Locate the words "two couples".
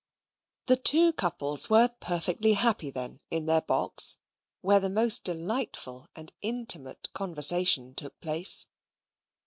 0.77-1.69